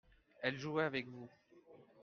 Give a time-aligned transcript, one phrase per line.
[0.41, 1.29] elle jouait avec vous.